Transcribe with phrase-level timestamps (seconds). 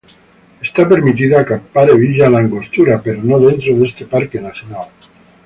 [0.63, 4.87] Está permitido acampar en Villa La Angostura pero no dentro de este parque nacional.